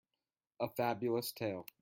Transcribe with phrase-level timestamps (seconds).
[0.59, 1.65] A Fabulous tale.